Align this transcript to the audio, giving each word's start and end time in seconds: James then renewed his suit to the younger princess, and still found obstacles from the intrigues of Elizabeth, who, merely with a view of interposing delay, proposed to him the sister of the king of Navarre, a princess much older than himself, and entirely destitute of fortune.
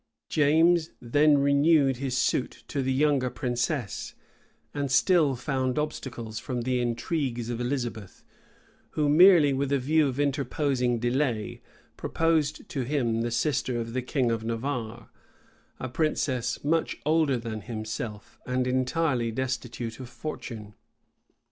James 0.29 0.89
then 0.99 1.37
renewed 1.37 1.97
his 1.97 2.17
suit 2.17 2.63
to 2.67 2.81
the 2.81 2.91
younger 2.91 3.29
princess, 3.29 4.15
and 4.73 4.89
still 4.91 5.35
found 5.35 5.77
obstacles 5.77 6.39
from 6.39 6.61
the 6.61 6.81
intrigues 6.81 7.51
of 7.51 7.61
Elizabeth, 7.61 8.23
who, 8.97 9.07
merely 9.07 9.53
with 9.53 9.71
a 9.71 9.77
view 9.77 10.07
of 10.07 10.19
interposing 10.19 10.97
delay, 10.97 11.61
proposed 11.97 12.67
to 12.67 12.81
him 12.81 13.21
the 13.21 13.29
sister 13.29 13.79
of 13.79 13.93
the 13.93 14.01
king 14.01 14.31
of 14.31 14.43
Navarre, 14.43 15.11
a 15.79 15.87
princess 15.87 16.63
much 16.63 16.97
older 17.05 17.37
than 17.37 17.61
himself, 17.61 18.39
and 18.47 18.65
entirely 18.65 19.31
destitute 19.31 19.99
of 19.99 20.09
fortune. 20.09 20.73